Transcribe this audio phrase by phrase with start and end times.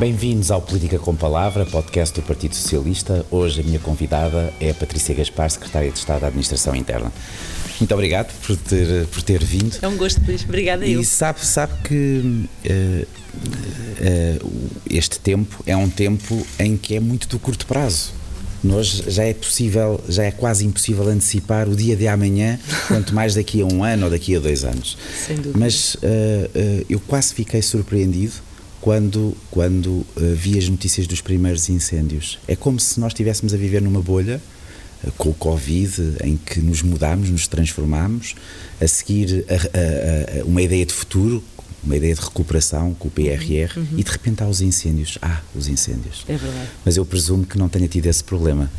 [0.00, 3.26] Bem-vindos ao Política com Palavra, podcast do Partido Socialista.
[3.30, 7.12] Hoje a minha convidada é a Patrícia Gaspar, Secretária de Estado da Administração Interna.
[7.78, 9.76] Muito obrigado por ter, por ter vindo.
[9.82, 10.42] É um gosto, Luís.
[10.42, 11.02] Obrigada e eu.
[11.02, 13.06] E sabe, sabe que uh,
[14.40, 18.14] uh, este tempo é um tempo em que é muito do curto prazo.
[18.64, 22.58] Nós já é possível, já é quase impossível antecipar o dia de amanhã,
[22.88, 24.96] quanto mais daqui a um ano ou daqui a dois anos.
[25.26, 25.58] Sem dúvida.
[25.58, 28.48] Mas uh, eu quase fiquei surpreendido
[28.80, 32.38] quando, quando uh, vi as notícias dos primeiros incêndios.
[32.48, 34.40] É como se nós estivéssemos a viver numa bolha
[35.04, 38.34] uh, com o Covid, em que nos mudámos, nos transformámos,
[38.80, 41.42] a seguir a, a, a uma ideia de futuro,
[41.82, 43.86] uma ideia de recuperação com o PRR Uhum.
[43.98, 45.16] e de repente há os incêndios.
[45.22, 46.24] Ah, os incêndios.
[46.28, 46.68] É verdade.
[46.84, 48.70] Mas eu presumo que não tenha tido esse problema.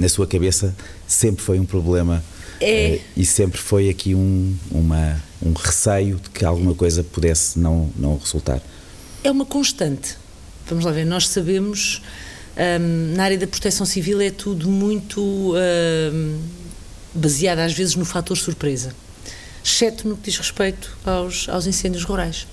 [0.00, 0.74] Na sua cabeça
[1.06, 2.24] sempre foi um problema
[2.60, 2.96] É.
[2.98, 7.88] uh, e sempre foi aqui um, uma, um receio de que alguma coisa pudesse não,
[7.96, 8.60] não resultar.
[9.22, 10.16] É uma constante.
[10.66, 12.00] Vamos lá ver, nós sabemos,
[12.56, 16.38] hum, na área da proteção civil é tudo muito hum,
[17.14, 18.94] baseado às vezes no fator surpresa,
[19.62, 22.46] exceto no que diz respeito aos, aos incêndios rurais.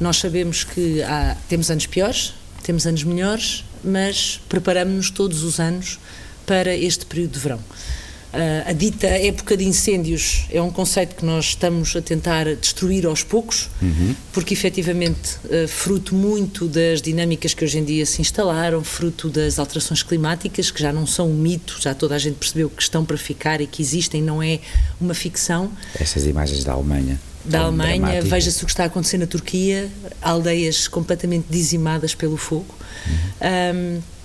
[0.00, 5.98] Nós sabemos que há, temos anos piores, temos anos melhores, mas preparamos-nos todos os anos
[6.46, 7.60] para este período de verão.
[8.32, 13.04] Uh, a dita época de incêndios é um conceito que nós estamos a tentar destruir
[13.04, 14.14] aos poucos, uhum.
[14.32, 19.58] porque efetivamente, uh, fruto muito das dinâmicas que hoje em dia se instalaram, fruto das
[19.58, 23.04] alterações climáticas, que já não são um mito, já toda a gente percebeu que estão
[23.04, 24.60] para ficar e que existem, não é
[25.00, 25.72] uma ficção.
[25.98, 27.18] Essas imagens da Alemanha.
[27.44, 29.90] Da Alemanha, veja-se o que está a acontecer na Turquia,
[30.22, 32.74] aldeias completamente dizimadas pelo fogo.
[33.06, 33.98] Uhum.
[33.98, 34.19] Um,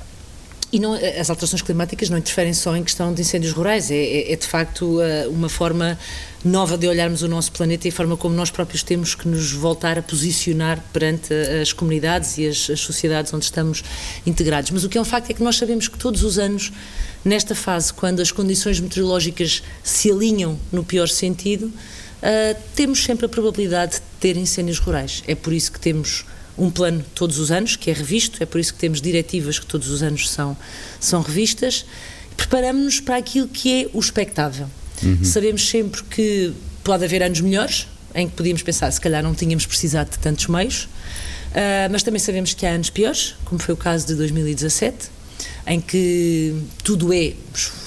[0.76, 4.34] e não, as alterações climáticas não interferem só em questão de incêndios rurais, é, é,
[4.34, 5.98] é, de facto uma forma
[6.44, 9.54] nova de olharmos o nosso planeta e a forma como nós próprios temos que nos
[9.54, 13.86] voltar a posicionar perante as comunidades e as, as sociedades onde estamos
[14.28, 14.70] integrados.
[14.70, 16.74] Mas o que é um facto é que nós sabemos que todos os anos,
[17.24, 23.30] nesta fase, quando as condições meteorológicas se alinham no pior sentido, uh, temos sempre a
[23.30, 25.24] probabilidade de ter incêndios rurais.
[25.26, 26.26] É por isso que temos
[26.58, 29.66] um plano todos os anos, que é revisto, é por isso que temos diretivas que
[29.66, 30.56] todos os anos são,
[31.00, 31.86] são revistas.
[32.38, 34.68] Preparamos-nos para aquilo que é o expectável.
[35.04, 35.24] Uhum.
[35.24, 39.66] Sabemos sempre que pode haver anos melhores, em que podíamos pensar, se calhar não tínhamos
[39.66, 43.78] precisado de tantos meios, uh, mas também sabemos que há anos piores, como foi o
[43.78, 45.10] caso de 2017,
[45.68, 47.34] em que tudo é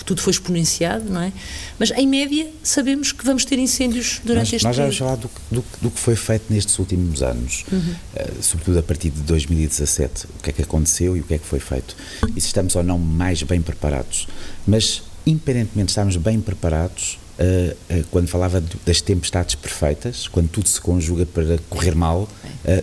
[0.08, 1.30] tudo foi exponenciado, não é?
[1.78, 4.88] Mas em média sabemos que vamos ter incêndios durante nós, este nós período.
[4.88, 7.78] Nós já vamos falar do, do, do, que foi feito nestes últimos anos, uhum.
[7.78, 11.38] uh, sobretudo a partir de 2017, o que é que aconteceu e o que é
[11.38, 11.94] que foi feito.
[12.34, 14.26] E se estamos ou não mais bem preparados.
[14.66, 20.68] Mas, independentemente de estarmos bem preparados, Uh, uh, quando falava das tempestades perfeitas, quando tudo
[20.68, 22.28] se conjuga para correr mal, uh,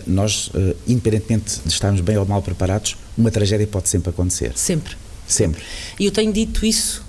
[0.06, 0.50] nós,
[0.86, 4.52] independentemente de estarmos bem ou mal preparados, uma tragédia pode sempre acontecer.
[4.56, 4.96] Sempre.
[5.28, 5.62] Sempre.
[6.00, 7.04] E eu tenho dito isso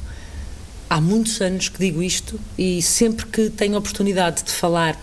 [0.89, 4.99] há muitos anos que digo isto e sempre que tenho oportunidade de falar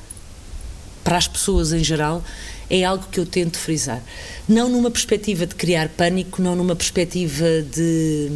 [1.03, 2.25] para as pessoas em geral,
[2.71, 4.03] é algo que eu tento frisar.
[4.49, 8.31] Não numa perspectiva de criar pânico, não numa perspectiva de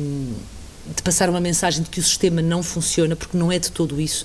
[0.95, 4.01] de passar uma mensagem de que o sistema não funciona, porque não é de todo
[4.01, 4.25] isso.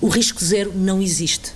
[0.00, 1.52] O risco zero não existe.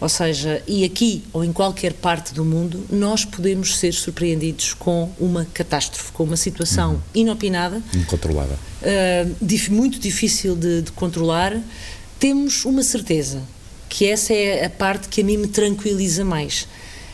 [0.00, 5.12] Ou seja, e aqui ou em qualquer parte do mundo, nós podemos ser surpreendidos com
[5.20, 7.00] uma catástrofe, com uma situação uhum.
[7.14, 11.60] inopinada, incontrolável, uh, muito difícil de, de controlar.
[12.18, 13.42] Temos uma certeza,
[13.90, 16.66] que essa é a parte que a mim me tranquiliza mais.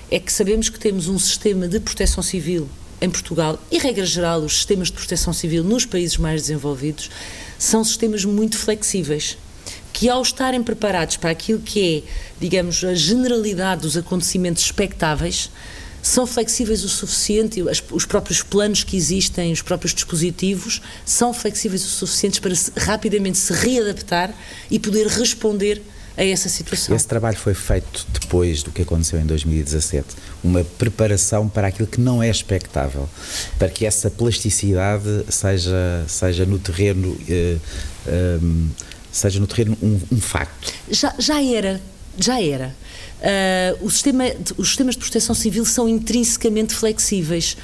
[0.09, 2.69] É que sabemos que temos um sistema de proteção civil
[3.00, 7.10] em Portugal e, regra geral, os sistemas de proteção civil nos países mais desenvolvidos
[7.58, 9.36] são sistemas muito flexíveis,
[9.92, 15.50] que ao estarem preparados para aquilo que é, digamos, a generalidade dos acontecimentos expectáveis,
[16.02, 21.88] são flexíveis o suficiente, os próprios planos que existem, os próprios dispositivos, são flexíveis o
[21.88, 24.32] suficiente para rapidamente se readaptar
[24.71, 25.82] e poder responder
[26.16, 26.97] a essa situação.
[26.97, 30.07] Esse trabalho foi feito depois do que aconteceu em 2017,
[30.42, 33.09] uma preparação para aquilo que não é expectável,
[33.59, 37.59] para que essa plasticidade seja, seja no terreno eh,
[38.42, 38.68] um,
[39.13, 40.72] seja no terreno um, um, facto.
[40.91, 41.80] Já, já era,
[42.19, 42.74] já era.
[43.16, 44.24] Uh, o sistema,
[44.59, 47.57] os sistemas de proteção civil são intrinsecamente flexíveis,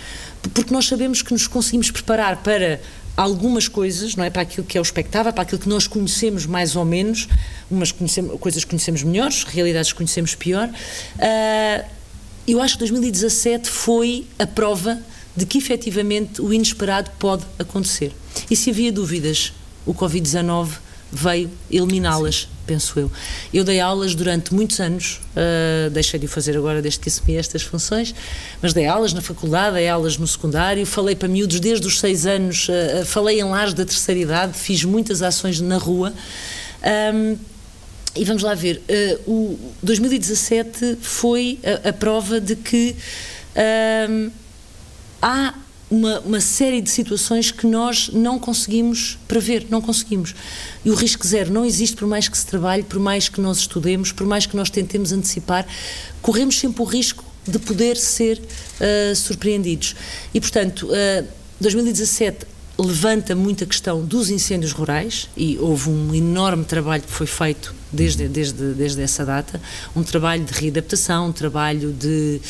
[0.54, 2.80] porque nós sabemos que nos conseguimos preparar para
[3.16, 4.30] algumas coisas, não é?
[4.30, 7.28] Para aquilo que é o expectável, para aquilo que nós conhecemos mais ou menos,
[7.70, 10.68] umas conhecemos, coisas conhecemos melhores, realidades conhecemos pior.
[10.68, 11.84] Uh,
[12.46, 15.00] eu acho que 2017 foi a prova
[15.36, 18.12] de que efetivamente o inesperado pode acontecer.
[18.50, 19.52] E se havia dúvidas,
[19.86, 20.70] o Covid-19
[21.12, 23.12] veio eliminá-las, penso eu.
[23.52, 27.36] Eu dei aulas durante muitos anos, uh, deixei de o fazer agora desde que assumi
[27.36, 28.14] estas funções,
[28.62, 32.24] mas dei aulas na faculdade, dei aulas no secundário, falei para miúdos desde os seis
[32.24, 36.14] anos, uh, falei em lares da terceira idade, fiz muitas ações na rua.
[37.14, 37.36] Um,
[38.14, 38.82] e vamos lá ver,
[39.26, 42.96] uh, o 2017 foi a, a prova de que
[44.08, 44.30] um,
[45.20, 45.54] há
[45.92, 50.34] uma, uma, série de situações que nós não conseguimos prever, não conseguimos.
[50.82, 53.58] E o risco zero não existe por mais que se trabalhe, por mais que nós
[53.58, 55.66] estudemos, por mais que nós tentemos antecipar,
[56.22, 59.94] corremos sempre o risco de poder ser uh, surpreendidos.
[60.32, 61.28] E, portanto, uh,
[61.60, 62.46] 2017
[62.82, 67.74] levanta muito a questão dos incêndios rurais e houve um enorme trabalho que foi feito
[67.92, 69.60] desde, desde, desde essa data,
[69.94, 72.40] um trabalho de readaptação, um trabalho de,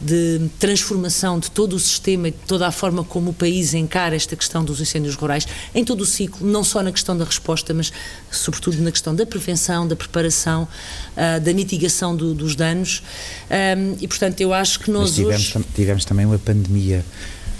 [0.00, 4.14] de transformação de todo o sistema e de toda a forma como o país encara
[4.14, 7.72] esta questão dos incêndios rurais, em todo o ciclo, não só na questão da resposta,
[7.72, 7.92] mas
[8.30, 10.68] sobretudo na questão da prevenção, da preparação,
[11.16, 13.02] uh, da mitigação do, dos danos.
[13.50, 15.66] Um, e, portanto, eu acho que nós tivemos, hoje...
[15.74, 17.04] tivemos também uma pandemia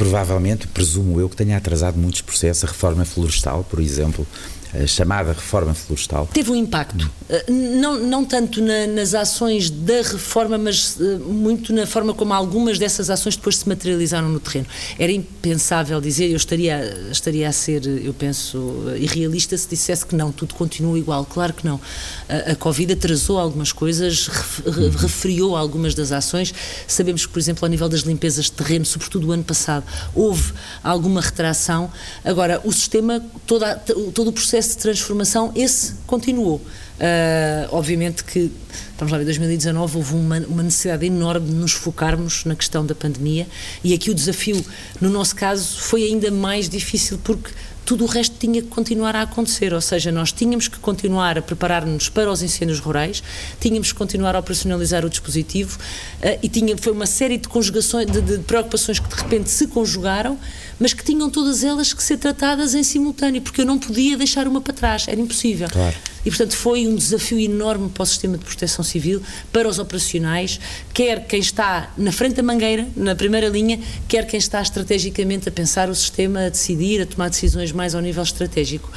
[0.01, 4.27] provavelmente, presumo eu, que tenha atrasado muitos processos, a reforma florestal, por exemplo,
[4.75, 6.29] a chamada reforma florestal.
[6.33, 11.73] Teve um impacto, eh, não, não tanto na, nas ações da reforma, mas uh, muito
[11.73, 14.67] na forma como algumas dessas ações depois se materializaram no terreno.
[14.99, 20.31] Era impensável dizer, eu estaria, estaria a ser, eu penso, irrealista se dissesse que não,
[20.31, 21.25] tudo continua igual.
[21.25, 21.81] Claro que não.
[22.29, 24.91] A, a Covid atrasou algumas coisas, ref, uhum.
[24.91, 26.55] refriou algumas das ações.
[26.87, 29.85] Sabemos que, por exemplo, ao nível das limpezas de terreno, sobretudo o ano passado,
[30.15, 30.53] houve
[30.83, 31.91] alguma retração.
[32.25, 33.75] Agora, o sistema, toda,
[34.15, 36.57] todo o processo processo de transformação, esse continuou.
[36.59, 38.53] Uh, obviamente que,
[38.99, 42.95] vamos lá ver, 2019 houve uma, uma, necessidade enorme de nos focarmos na questão da
[42.95, 43.47] pandemia
[43.83, 44.63] e aqui o desafio,
[45.01, 47.51] no nosso caso, foi ainda mais difícil porque
[47.85, 51.43] tudo o resto tinha que continuar a acontecer, ou seja, nós tínhamos que continuar a
[51.43, 53.23] preparar-nos para os incêndios rurais,
[53.61, 58.07] tínhamos que continuar a operacionalizar o dispositivo uh, e tinha, foi uma série de conjugações,
[58.07, 60.39] de, de, preocupações que de repente se conjugaram,
[60.79, 64.47] mas que tinham todas elas que ser tratadas em simultâneo, porque eu não podia deixar
[64.47, 65.69] uma para trás, era impossível.
[65.69, 65.97] Claro.
[66.25, 69.23] E, portanto, foi um desafio enorme para o sistema de proteção civil,
[69.53, 70.61] para os operacionais,
[70.93, 75.53] quer quem está na frente da mangueira, na primeira linha, quer quem está estrategicamente a
[75.53, 78.91] pensar o sistema, a decidir, a tomar decisões mais ao nível estratégico.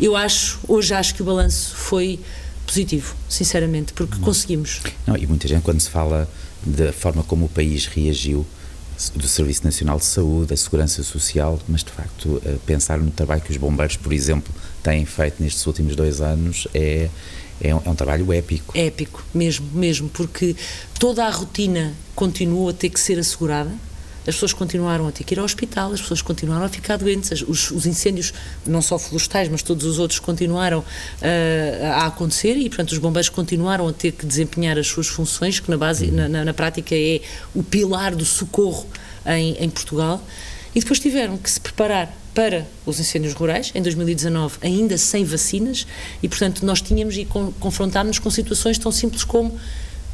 [0.00, 2.20] Eu acho, hoje acho que o balanço foi
[2.66, 4.22] positivo, sinceramente, porque Não.
[4.22, 4.80] conseguimos.
[5.06, 6.28] Não, e muita gente, quando se fala
[6.64, 8.46] da forma como o país reagiu,
[9.14, 13.40] do Serviço Nacional de Saúde, da Segurança Social, mas de facto eh, pensar no trabalho
[13.40, 14.52] que os bombeiros, por exemplo,
[14.82, 17.08] têm feito nestes últimos dois anos é,
[17.60, 18.76] é um, é um, trabalho épico.
[18.76, 20.54] Épico, mesmo, mesmo, porque
[20.98, 23.72] toda a rotina continua a ter que ser assegurada.
[24.26, 27.42] As pessoas continuaram a ter que ir ao hospital, as pessoas continuaram a ficar doentes,
[27.42, 28.32] os, os incêndios,
[28.64, 30.84] não só florestais, mas todos os outros continuaram uh,
[31.94, 35.70] a acontecer e, portanto, os bombeiros continuaram a ter que desempenhar as suas funções, que
[35.70, 37.20] na, base, na, na, na prática é
[37.54, 38.86] o pilar do socorro
[39.26, 40.22] em, em Portugal.
[40.74, 45.86] E depois tiveram que se preparar para os incêndios rurais, em 2019, ainda sem vacinas,
[46.22, 47.26] e portanto nós tínhamos e
[47.60, 49.54] confrontámos-nos com situações tão simples como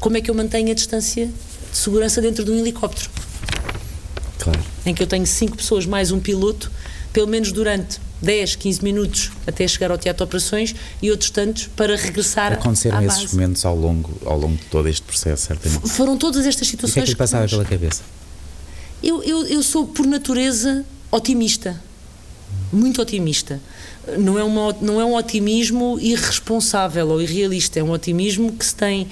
[0.01, 3.11] como é que eu mantenho a distância de segurança dentro de um helicóptero.
[4.51, 4.61] Claro.
[4.87, 6.71] Em que eu tenho cinco pessoas mais um piloto,
[7.13, 11.69] pelo menos durante 10, 15 minutos até chegar ao teatro de operações e outros tantos
[11.77, 15.85] para regressar Aconteceram esses momentos ao longo, ao longo de todo este processo, certamente.
[15.85, 16.97] F foram todas estas situações.
[16.97, 17.51] E o que é que lhe passava nós...
[17.51, 18.03] pela cabeça?
[19.03, 21.81] Eu, eu, eu sou, por natureza, otimista
[22.73, 23.61] muito otimista.
[24.19, 28.75] Não é, uma, não é um otimismo irresponsável ou irrealista, é um otimismo que se
[28.75, 29.09] tem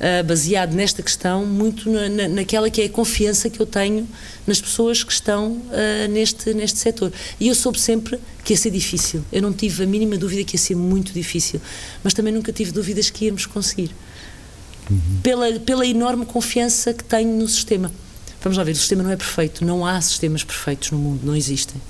[0.00, 4.08] uh, baseado nesta questão muito na, na, naquela que é a confiança que eu tenho
[4.46, 7.12] nas pessoas que estão uh, neste, neste setor.
[7.38, 9.24] E eu soube sempre que ia ser difícil.
[9.30, 11.60] Eu não tive a mínima dúvida que ia ser muito difícil,
[12.02, 13.90] mas também nunca tive dúvidas que íamos conseguir.
[14.90, 15.20] Uhum.
[15.22, 17.92] Pela, pela enorme confiança que tenho no sistema.
[18.42, 21.36] Vamos lá ver, o sistema não é perfeito, não há sistemas perfeitos no mundo, não
[21.36, 21.80] existem.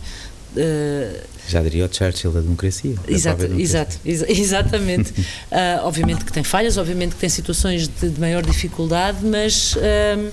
[0.56, 2.94] Uh, Já diria o Churchill da democracia.
[3.06, 5.10] Exato, exato, ex exatamente.
[5.12, 10.30] uh, obviamente que tem falhas, obviamente que tem situações de, de maior dificuldade, mas uh,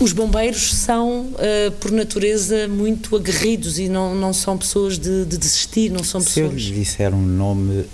[0.00, 1.32] os bombeiros são,
[1.78, 6.26] por natureza, muito aguerridos e não, não são pessoas de, de desistir, não são Se
[6.26, 6.60] pessoas.
[6.60, 7.84] Se eu lhe disser um nome,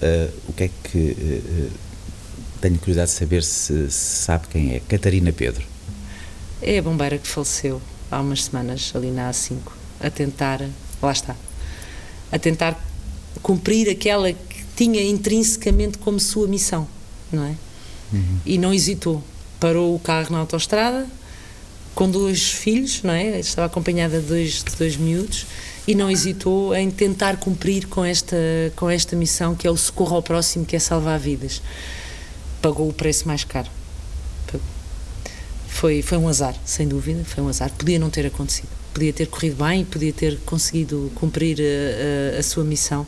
[0.49, 1.43] o que é que.
[2.63, 4.81] tenho curiosidade de saber se, se sabe quem é.
[4.81, 5.63] Catarina Pedro.
[6.63, 7.79] É a bombeira que faleceu
[8.11, 9.59] há umas semanas, ali na A5,
[10.01, 10.63] a tentar
[11.03, 11.37] lá está,
[12.31, 12.79] a tentar
[13.43, 16.87] cumprir aquela que tinha intrinsecamente como sua missão,
[17.33, 17.55] não é?
[18.13, 18.39] Uhum.
[18.45, 19.23] E não hesitou.
[19.61, 21.07] Parou o carro na autoestrada
[21.95, 23.41] com dois filhos, não é?
[23.41, 25.47] Estava acompanhada de dois, de dois miúdos
[25.85, 28.37] e não hesitou em tentar cumprir com esta,
[28.77, 31.61] com esta missão que é o socorro ao próximo, que é salvar vidas.
[32.63, 33.69] Pagou o preço mais caro.
[35.67, 37.71] Foi, foi um azar, sem dúvida, foi um azar.
[37.73, 38.78] Podia não ter acontecido.
[38.99, 43.07] Podia ter corrido bem, podia ter conseguido cumprir a, a, a sua missão,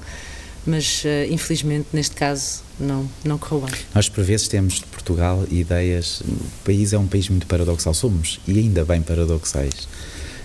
[0.65, 3.75] mas uh, infelizmente neste caso não, não correu bem.
[3.93, 8.39] Nós por vezes temos de Portugal ideias, o país é um país muito paradoxal, somos
[8.47, 9.89] e ainda bem paradoxais.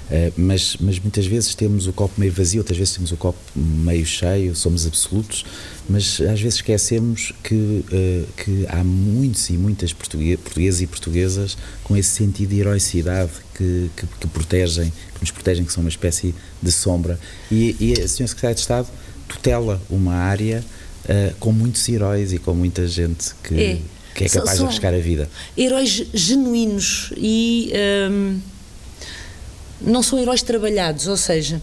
[0.10, 3.38] Uh, mas, mas muitas vezes temos o copo meio vazio, outras vezes temos o copo
[3.56, 5.46] meio cheio, somos absolutos,
[5.88, 11.96] mas às vezes esquecemos que, uh, que há muitos e muitas portugueses e portuguesas com
[11.96, 16.34] esse sentido de heroicidade que, que, que, protegem, que nos protegem, que são uma espécie
[16.62, 17.20] de sombra.
[17.52, 18.28] E, e a Sra.
[18.28, 18.88] Secretária de Estado
[19.28, 20.64] tutela uma área
[21.06, 23.80] uh, com muitos heróis e com muita gente que é,
[24.14, 25.30] que é capaz de arriscar a vida.
[25.58, 27.72] Heróis genuínos e.
[28.10, 28.56] Um
[29.82, 31.62] não são heróis trabalhados, ou seja,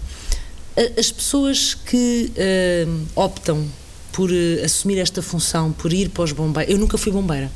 [0.98, 3.66] as pessoas que uh, optam
[4.12, 6.72] por uh, assumir esta função, por ir para os bombeiros.
[6.72, 7.50] Eu nunca fui bombeira.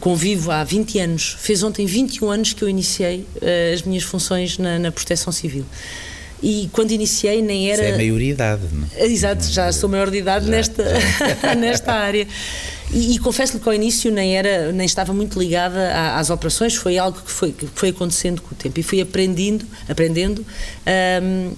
[0.00, 1.36] Convivo há 20 anos.
[1.38, 5.64] Fez ontem 21 anos que eu iniciei uh, as minhas funções na, na Proteção Civil.
[6.42, 7.82] E quando iniciei nem era.
[7.82, 9.06] Isso é maioridade, não é?
[9.06, 10.84] Exato, já sou maior de idade já, nesta,
[11.42, 11.54] já.
[11.56, 12.28] nesta área.
[12.92, 16.96] E, e confesso-lhe que ao início nem, era, nem estava muito ligada às operações, foi
[16.96, 18.78] algo que foi, que foi acontecendo com o tempo.
[18.78, 20.46] E fui aprendendo, aprendendo
[21.22, 21.52] um,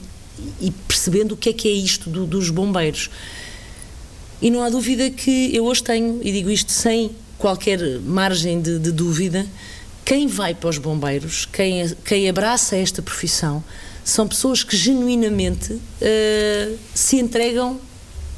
[0.60, 3.10] e percebendo o que é que é isto do, dos bombeiros.
[4.42, 8.78] E não há dúvida que eu hoje tenho, e digo isto sem qualquer margem de,
[8.78, 9.46] de dúvida,
[10.04, 13.62] quem vai para os bombeiros, quem, quem abraça esta profissão,
[14.04, 17.80] são pessoas que genuinamente uh, se entregam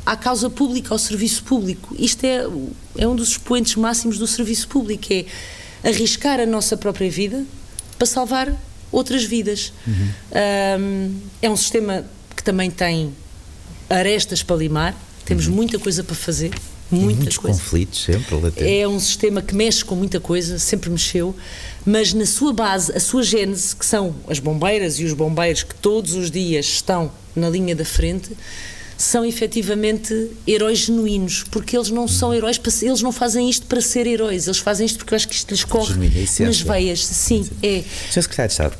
[0.04, 1.94] à causa pública, ao serviço público.
[1.98, 2.46] Isto é,
[2.98, 5.24] é um dos expoentes máximos do serviço público, é
[5.88, 7.44] arriscar a nossa própria vida
[7.96, 8.54] para salvar
[8.90, 9.72] outras vidas.
[9.86, 10.08] Uhum.
[10.80, 12.04] Um, é um sistema
[12.36, 13.14] que também tem
[13.88, 15.54] arestas para limar, temos uhum.
[15.54, 16.50] muita coisa para fazer.
[16.90, 17.58] Muita muitos coisa.
[17.58, 18.62] conflitos sempre latentes.
[18.62, 21.34] É um sistema que mexe com muita coisa, sempre mexeu
[21.84, 25.74] mas na sua base, a sua gênese, que são as bombeiras e os bombeiros que
[25.74, 28.30] todos os dias estão na linha da frente,
[28.96, 33.80] são efetivamente heróis genuínos, porque eles não são heróis, para, eles não fazem isto para
[33.80, 37.04] ser heróis, eles fazem isto porque eu acho que isto lhes corre é nas veias.
[37.04, 37.50] Sim, Sim.
[37.62, 37.82] é.
[38.10, 38.22] Sr.
[38.22, 38.76] Secretário de Estado,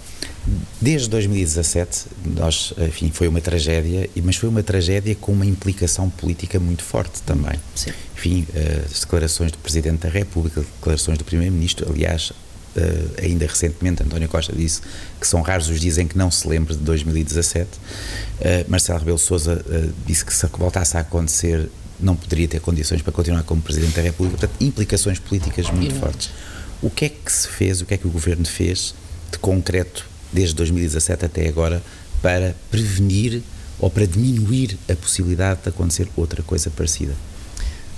[0.81, 2.07] desde 2017,
[2.37, 7.23] nós, enfim, foi uma tragédia, mas foi uma tragédia com uma implicação política muito forte
[7.23, 7.59] também.
[7.75, 7.91] Sim.
[8.17, 12.33] Enfim, eh, as declarações do Presidente da República, declarações do Primeiro-Ministro, aliás,
[12.75, 14.81] Uh, ainda recentemente, António Costa disse
[15.21, 17.69] que são raros os dias em que não se lembre de 2017.
[17.69, 17.79] Uh,
[18.41, 19.63] eh, Marcelo Rebelo Sousa
[20.07, 21.69] disse que se voltasse a acontecer
[22.01, 24.39] não poderia ter condições para continuar como Presidente da República.
[24.39, 26.31] Portanto, implicações políticas muito fortes.
[26.81, 28.95] O que é que se fez, o que é que o Governo fez
[29.31, 31.83] de concreto desde 2017 até agora
[32.21, 33.43] para prevenir
[33.79, 37.15] ou para diminuir a possibilidade de acontecer outra coisa parecida?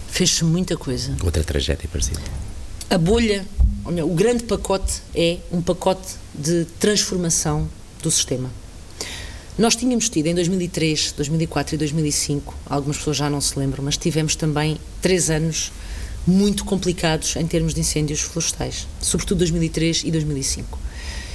[0.08, 1.14] Fez-se muita coisa.
[1.22, 2.20] Outra tragédia parecida.
[2.88, 3.44] A bolha
[3.86, 7.68] o grande pacote é um pacote de transformação
[8.02, 8.50] do sistema.
[9.58, 13.98] Nós tínhamos tido em 2003, 2004 e 2005, algumas pessoas já não se lembram, mas
[13.98, 15.70] tivemos também três anos
[16.26, 20.78] muito complicados em termos de incêndios florestais, sobretudo 2003 e 2005.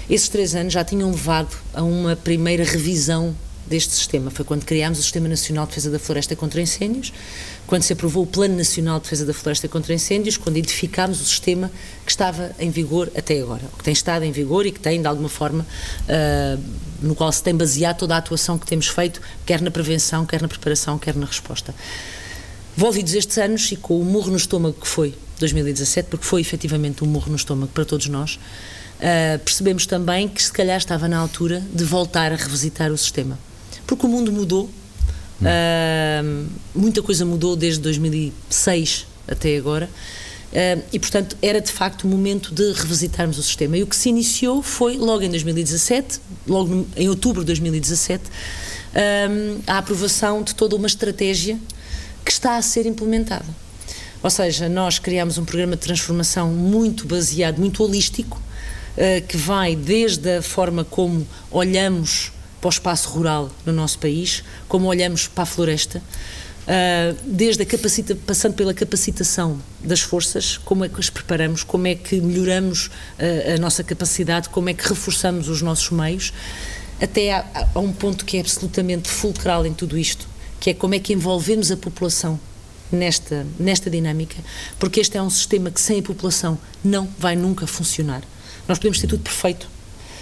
[0.10, 3.36] Esses três anos já tinham levado a uma primeira revisão
[3.68, 4.32] deste sistema.
[4.32, 7.14] Foi quando criámos o Sistema Nacional de Defesa da Floresta contra Incêndios,
[7.68, 11.26] quando se aprovou o Plano Nacional de Defesa da Floresta contra Incêndios, quando identificámos o
[11.26, 11.72] sistema
[12.04, 15.08] que estava em vigor até agora, que tem estado em vigor e que tem, de
[15.08, 16.64] alguma forma, uh,
[17.02, 20.42] no qual se tem baseado toda a atuação que temos feito, quer na prevenção, quer
[20.42, 21.76] na preparação, quer na resposta.
[22.76, 27.04] Envolvidos estes anos e com o murro no estômago que foi 2017, porque foi efetivamente
[27.04, 28.40] um murro no estômago para todos nós,
[29.00, 33.38] uh, percebemos também que se calhar estava na altura de voltar a revisitar o sistema.
[33.86, 34.70] Porque o mundo mudou,
[35.40, 39.90] Uh, muita coisa mudou desde 2006 até agora.
[40.52, 43.78] Uh, e, portanto, era de facto o momento de revisitarmos o sistema.
[43.78, 48.24] E o que se iniciou foi, logo em 2017, logo no, em outubro de 2017,
[48.26, 51.60] uh, a aprovação de toda uma estratégia
[52.26, 53.46] que está a ser implementada.
[54.22, 58.42] Ou seja, nós criamos um programa de transformação muito baseado, muito holístico,
[59.28, 64.88] que vai desde a forma como olhamos para o espaço rural no nosso país, como
[64.88, 66.02] olhamos para a floresta,
[66.70, 71.88] Uh, desde a capacita, passando pela capacitação das forças, como é que as preparamos, como
[71.88, 76.32] é que melhoramos uh, a nossa capacidade, como é que reforçamos os nossos meios,
[77.02, 80.28] até a, um ponto que é absolutamente fulcral em tudo isto,
[80.60, 82.40] que é como é que envolvemos a população
[82.92, 84.38] nesta, nesta dinâmica,
[84.78, 88.22] porque este é um sistema que sem a população não vai nunca funcionar.
[88.70, 89.68] Nós podemos ter tudo perfeito,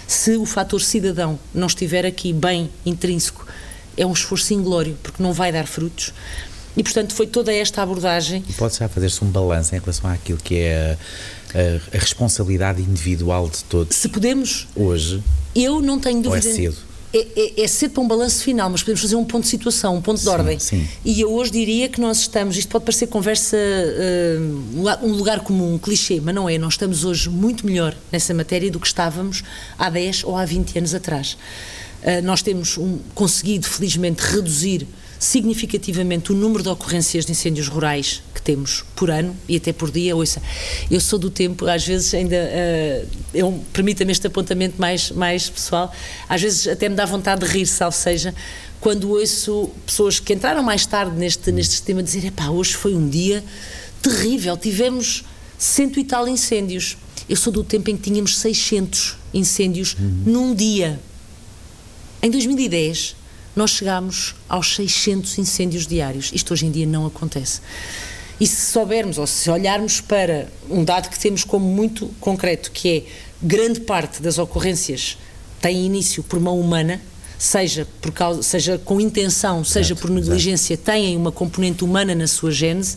[0.06, 3.46] Se o fator cidadão não estiver aqui bem intrínseco,
[3.94, 6.14] é um esforço inglório, porque não vai dar frutos.
[6.74, 8.42] E, portanto, foi toda esta abordagem.
[8.56, 10.96] Pode já fazer-se um balanço em relação àquilo que é
[11.52, 13.94] a, a, a, responsabilidade individual de todos.
[13.94, 14.66] Se podemos.
[14.74, 15.22] Hoje.
[15.54, 16.46] Eu não tenho dúvida.
[16.46, 16.76] Ou é cedo?
[17.12, 19.96] É, é, é cedo para um balanço final, mas podemos fazer um ponto de situação,
[19.96, 20.58] um ponto de ordem.
[20.58, 20.86] Sim.
[21.04, 25.74] E eu hoje diria que nós estamos, isto pode parecer conversa, uh, um lugar comum,
[25.74, 26.58] um clichê, mas não é.
[26.58, 29.42] Nós estamos hoje muito melhor nessa matéria do que estávamos
[29.78, 31.38] há 10 ou há 20 anos atrás.
[32.02, 34.86] Uh, nós temos um, conseguido, felizmente, reduzir
[35.18, 39.90] significativamente o número de ocorrências de incêndios rurais que temos por ano e até por
[39.90, 40.14] dia.
[40.14, 40.40] Ouça,
[40.90, 42.36] eu sou do tempo, às vezes ainda,
[43.34, 45.92] uh, permita-me este apontamento mais, mais pessoal,
[46.28, 48.34] às vezes até me dá vontade de rir, salvo seja,
[48.80, 53.08] quando ouço pessoas que entraram mais tarde neste, neste sistema dizer, epá, hoje foi um
[53.08, 53.44] dia
[54.00, 55.24] terrível, tivemos
[55.58, 56.96] cento e tal incêndios.
[57.28, 60.22] Eu sou do tempo em que tínhamos 600 incêndios uhum.
[60.24, 60.98] num dia.
[62.22, 63.16] Em 2010,
[63.54, 66.30] nós chegámos aos 600 incêndios diários.
[66.32, 67.60] Isto hoje em dia não acontece.
[68.40, 72.88] E se soubermos, ou se olharmos para um dado que temos como muito concreto, que
[72.88, 73.02] é
[73.42, 75.18] grande parte das ocorrências
[75.60, 77.00] tem início por mão humana,
[77.36, 82.26] seja, por causa, seja com intenção, seja exato, por negligência, têm uma componente humana na
[82.26, 82.96] sua gênese,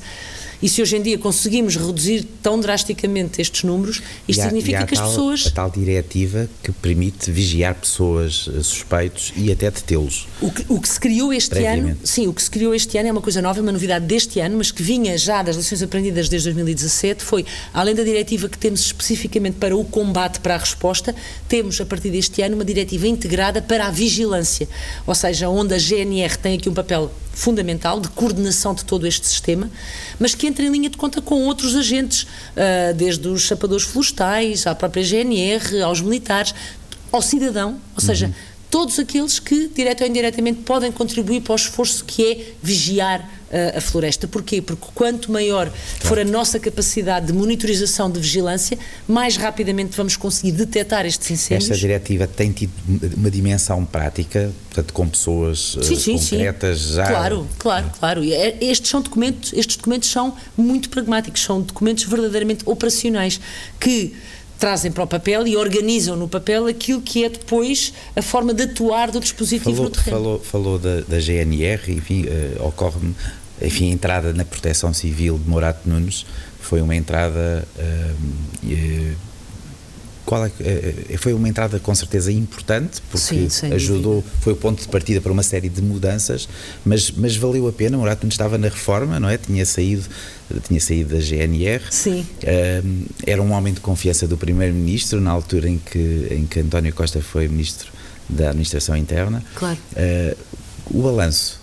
[0.62, 4.94] e se hoje em dia conseguimos reduzir tão drasticamente estes números, isto há, significa que
[4.94, 5.48] as tal, pessoas.
[5.48, 10.28] A tal diretiva que permite vigiar pessoas eh, suspeitos e até detê-los.
[10.40, 13.10] O que, o que se criou este ano, sim, o que se criou este ano
[13.10, 16.30] é uma coisa nova, uma novidade deste ano, mas que vinha já das lições aprendidas
[16.30, 21.16] desde 2017, foi, além da diretiva que temos especificamente para o combate, para a resposta,
[21.48, 24.68] temos a partir deste ano uma diretiva integrada para a vigilância,
[25.06, 29.26] ou seja, onde a GNR tem aqui um papel fundamental de coordenação de todo este
[29.26, 29.70] sistema,
[30.20, 34.68] mas que entra em linha de conta com outros agentes, uh, desde os chapadores florestais,
[34.68, 36.54] à própria GNR, aos militares,
[37.12, 38.34] ao cidadão, ou seja, uhum.
[38.70, 43.41] todos aqueles que, direto ou indiretamente, podem contribuir para o esforço que é vigiar
[43.78, 44.28] a floresta.
[44.28, 44.62] Porquê?
[44.62, 50.54] Porque quanto maior for a nossa capacidade de monitorização, de vigilância, mais rapidamente vamos conseguir
[50.54, 51.70] detectar estes incêndios.
[51.70, 52.72] Esta diretiva tem tido
[53.18, 56.96] uma dimensão prática, portanto, com pessoas sim, sim, concretas sim.
[56.96, 57.08] já.
[57.08, 58.24] Claro, claro, claro.
[58.24, 63.40] É, estes são documentos, estes documentos são muito pragmáticos, são documentos verdadeiramente operacionais
[63.80, 64.14] que
[64.62, 68.64] trazem para o papel e organizam no papel aquilo que é depois a forma de
[68.64, 70.18] atuar do dispositivo falou, no terreno.
[70.18, 73.16] Falou, falou da, da GNR, enfim, uh, ocorre-me
[73.62, 76.26] enfim, a entrada na proteção civil de Morato Nunes
[76.60, 77.68] foi uma entrada.
[77.78, 79.32] Uh,
[80.24, 84.82] qual é, uh, foi uma entrada com certeza importante, porque Sim, ajudou, foi o ponto
[84.82, 86.48] de partida para uma série de mudanças,
[86.86, 87.98] mas, mas valeu a pena.
[87.98, 89.38] Morato Nunes estava na reforma, não é?
[89.38, 90.06] Tinha saído,
[90.68, 91.84] tinha saído da GNR.
[91.90, 92.26] Sim.
[92.44, 96.94] Uh, era um homem de confiança do Primeiro-Ministro, na altura em que, em que António
[96.94, 97.92] Costa foi Ministro
[98.30, 99.44] da Administração Interna.
[99.56, 99.78] Claro.
[100.90, 101.60] o balanço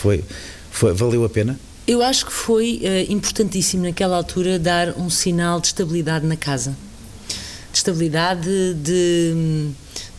[0.00, 0.24] foi
[0.70, 1.58] foi, valeu a pena?
[1.86, 6.76] Eu acho que foi uh, importantíssimo naquela altura dar um sinal de estabilidade na casa.
[7.72, 9.70] De estabilidade, de,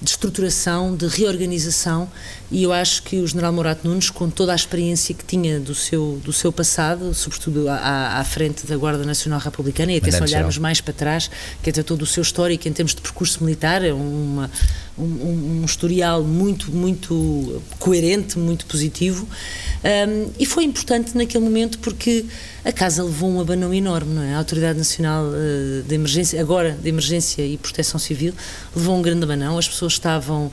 [0.01, 2.09] de estruturação, de reorganização
[2.51, 5.75] e eu acho que o General Morato Nunes, com toda a experiência que tinha do
[5.75, 10.21] seu, do seu passado, sobretudo à, à frente da Guarda Nacional Republicana, e até se
[10.21, 11.29] olharmos mais para trás,
[11.61, 14.49] que até todo o seu histórico em termos de percurso militar, é uma,
[14.97, 19.27] um, um historial muito, muito coerente, muito positivo,
[19.83, 22.25] um, e foi importante naquele momento porque
[22.65, 24.33] a casa levou um abanão enorme, não é?
[24.33, 28.33] A Autoridade Nacional uh, de Emergência, agora de Emergência e Proteção Civil,
[28.75, 30.51] levou um grande abanão, as pessoas estavam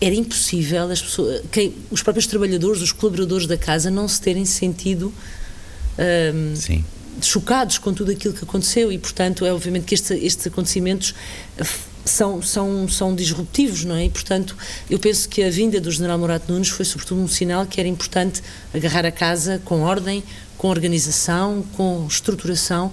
[0.00, 4.44] era impossível as pessoas, quem, os próprios trabalhadores, os colaboradores da casa não se terem
[4.44, 5.12] sentido
[5.98, 6.54] um,
[7.20, 11.14] chocados com tudo aquilo que aconteceu e, portanto, é obviamente que este, estes acontecimentos
[12.04, 14.04] são, são, são disruptivos, não é?
[14.04, 14.56] E, portanto,
[14.88, 17.88] eu penso que a vinda do General Morato Nunes foi, sobretudo, um sinal que era
[17.88, 20.22] importante agarrar a casa com ordem,
[20.56, 22.92] com organização, com estruturação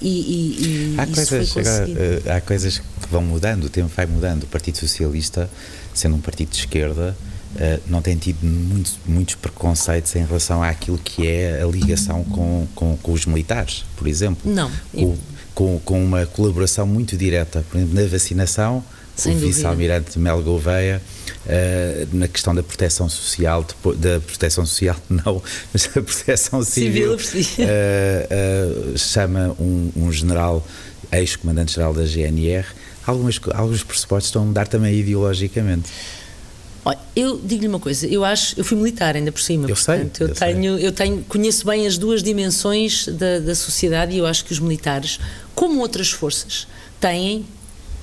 [0.00, 4.44] e, e, há, coisas, agora, uh, há coisas que vão mudando, o tempo vai mudando.
[4.44, 5.50] O Partido Socialista,
[5.94, 7.16] sendo um partido de esquerda,
[7.56, 12.66] uh, não tem tido muito, muitos preconceitos em relação àquilo que é a ligação com,
[12.74, 14.50] com, com os militares, por exemplo.
[14.50, 14.70] Não.
[14.94, 15.16] O,
[15.54, 18.84] com, com uma colaboração muito direta, por exemplo, na vacinação
[19.18, 21.02] sem o vice-almirante Mel Gouveia,
[21.44, 27.66] uh, na questão da proteção social, da proteção social não, mas da proteção civil, civil
[27.66, 30.66] uh, uh, chama um, um general,
[31.10, 32.64] ex-comandante-geral da GNR,
[33.04, 35.90] algumas, alguns pressupostos estão a mudar também ideologicamente.
[36.84, 40.16] Olha, eu digo-lhe uma coisa, eu acho, eu fui militar ainda por cima, eu portanto,
[40.16, 40.86] sei, eu, eu tenho, sei.
[40.86, 44.60] eu tenho, conheço bem as duas dimensões da, da sociedade e eu acho que os
[44.60, 45.18] militares,
[45.56, 46.68] como outras forças,
[47.00, 47.44] têm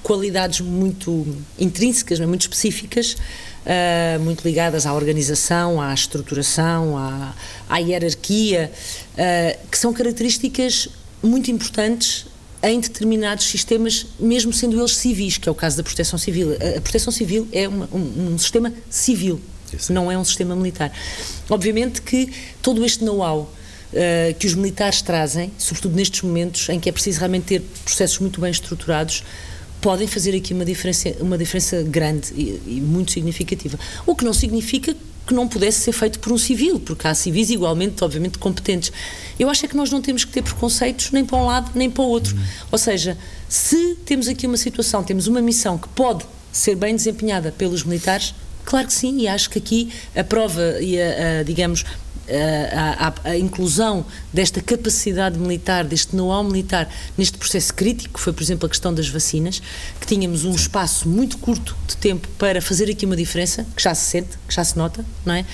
[0.06, 1.26] qualidades muito
[1.58, 3.18] intrínsecas, muito específicas,
[3.66, 7.34] uh, muito ligadas à organização, à estruturação, à,
[7.68, 8.72] à hierarquia,
[9.14, 10.90] uh, que são características
[11.24, 12.28] muito importantes
[12.62, 16.54] em determinados sistemas, mesmo sendo eles civis, que é o caso da proteção civil.
[16.54, 19.42] A, proteção civil é uma, um, um, sistema civil,
[19.74, 19.92] Isso.
[19.92, 20.92] não é um sistema militar.
[21.50, 26.90] Obviamente que todo este know-how uh, que os militares trazem, sobretudo nestes momentos em que
[26.90, 29.24] é preciso realmente ter processos muito bem estruturados,
[29.86, 33.78] podem fazer aqui uma diferença, uma diferença grande e, e muito significativa.
[34.04, 34.96] O que não significa
[35.28, 38.92] que não pudesse ser feito por um civil, porque há civis igualmente, obviamente, competentes.
[39.38, 41.88] Eu acho é que nós não temos que ter preconceitos nem para um lado nem
[41.88, 42.36] para o outro.
[42.36, 42.44] Uhum.
[42.72, 43.16] Ou seja,
[43.48, 48.34] se temos aqui uma situação, temos uma missão que pode ser bem desempenhada pelos militares,
[48.64, 51.86] claro que sim, e acho que aqui a prova e a, a digamos,
[52.30, 58.42] a, a, a, inclusão desta capacidade militar, deste know-how militar neste processo crítico, foi por
[58.42, 59.62] exemplo a questão das vacinas,
[60.00, 63.94] que tínhamos um espaço muito curto de tempo para fazer aqui uma diferença, que já
[63.94, 65.46] se sente, que já se nota, não é?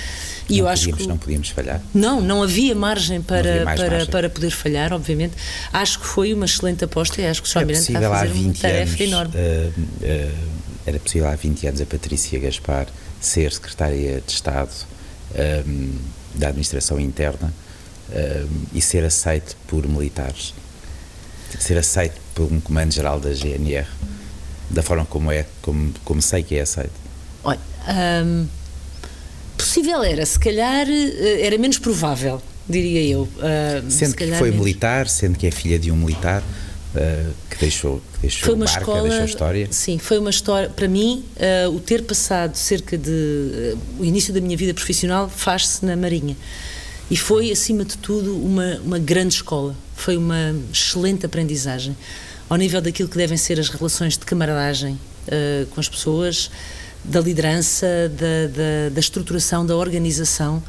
[0.50, 1.82] E não eu acho que não podíamos falhar.
[1.94, 4.10] Não, não havia margem para, havia para, margem.
[4.10, 5.34] para poder falhar, obviamente.
[5.72, 7.60] Acho que foi uma excelente aposta e acho que o Sr.
[7.60, 9.34] Almirante está a fazer uma tarefa anos, enorme.
[9.36, 10.32] Uh, uh,
[10.86, 12.88] era possível há 20 anos a Patrícia Gaspar
[13.20, 14.72] ser secretária de Estado.
[15.68, 15.94] Um,
[16.36, 17.54] da administração interna
[18.10, 20.54] uh, e ser aceito por militares,
[21.60, 23.88] ser aceito por um comando-geral da GNR,
[24.70, 26.94] da forma como é, como, como sei que é aceito?
[27.44, 27.60] Olha,
[28.26, 28.48] um,
[29.58, 33.24] possível era, se calhar eh, era menos provável, diria eu.
[33.24, 34.66] Uh, sendo que foi menos.
[34.66, 36.44] militar, sendo que é filha de um militar.
[36.94, 39.68] Uh, que deixou, que deixou foi uma marca, escola, deixou história.
[39.72, 40.70] Sim, foi uma história.
[40.70, 43.10] Para mim, uh, o ter passado cerca de.
[43.10, 46.36] Uh, o início da minha vida profissional faz-se na Marinha.
[47.10, 49.74] E foi, acima de tudo, uma, uma grande escola.
[49.96, 51.96] Foi uma excelente aprendizagem.
[52.50, 55.00] Ao nível daquilo que devem ser as relações de camaradagem
[55.74, 56.50] com as pessoas,
[57.04, 60.62] da liderança, da, da, da estruturação, da organização.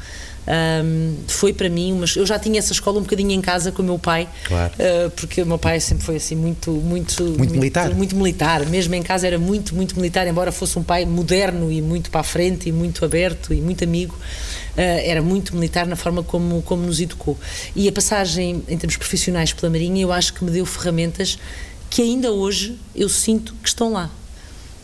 [0.45, 3.81] Um, foi para mim uma, eu já tinha essa escola um bocadinho em casa com
[3.81, 4.73] o meu pai claro.
[4.73, 7.95] uh, porque o meu pai sempre foi assim muito muito muito, muito militar.
[7.95, 8.65] muito militar.
[8.65, 12.19] Mesmo em casa era muito muito militar embora fosse um pai moderno e muito para
[12.19, 16.61] a frente e muito aberto e muito amigo uh, era muito militar na forma como
[16.63, 17.37] como nos educou.
[17.73, 21.39] E a passagem em termos profissionais pela marinha eu acho que me deu ferramentas
[21.89, 24.11] que ainda hoje eu sinto que estão lá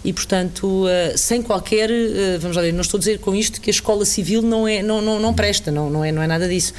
[0.04, 3.60] e, portanto, uh, sem qualquer, uh, vamos lá ver, não estou a dizer com isto
[3.60, 6.28] que a escola civil não, é, não, não, não presta, não, não, é, não é
[6.28, 6.74] nada disso,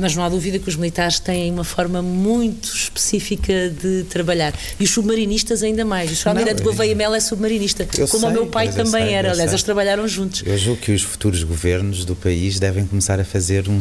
[0.00, 4.54] mas não há dúvida que os militares têm uma forma muito específica de trabalhar.
[4.78, 6.24] E os submarinistas ainda mais.
[6.24, 6.28] O.
[6.28, 9.30] Almirante Gouveia Mel é submarinista, como sei, o meu pai também sei, era.
[9.32, 10.42] Aliás, eles trabalharam juntos.
[10.44, 13.78] Eu julgo que os futuros governos do país devem começar a fazer um,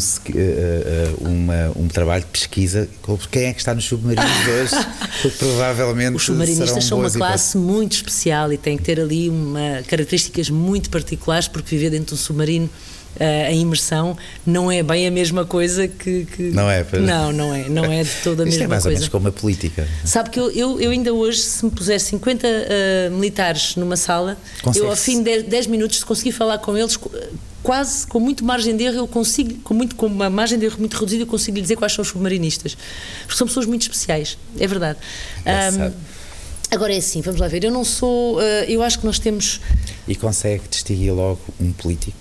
[1.20, 4.88] uma, um trabalho de pesquisa sobre quem é que está nos submarinos hoje,
[5.22, 6.16] porque provavelmente.
[6.16, 10.90] Os submarinistas são uma classe muito especial e tem que ter ali uma, características muito
[10.90, 12.70] particulares, porque viver dentro de um submarino
[13.20, 16.26] uh, em imersão não é bem a mesma coisa que.
[16.26, 16.84] que não é?
[16.84, 17.00] Para...
[17.00, 17.70] Não, não é.
[17.70, 18.64] Não é de toda a Isto mesma coisa.
[18.64, 18.88] é mais coisa.
[18.88, 19.88] ou menos como a política.
[20.04, 24.38] Sabe que eu, eu, eu ainda hoje, se me puser 50 uh, militares numa sala,
[24.76, 26.98] eu ao fim de 10 minutos, se conseguir falar com eles,
[27.64, 30.78] quase com muito margem de erro, eu consigo, com, muito, com uma margem de erro
[30.80, 32.78] muito reduzida, eu consigo lhe dizer quais são os submarinistas.
[33.22, 35.00] Porque são pessoas muito especiais, é verdade.
[35.46, 36.22] Um,
[36.72, 39.60] Agora é assim, vamos lá ver, eu não sou, uh, eu acho que nós temos...
[40.08, 42.18] E consegue distinguir logo um político?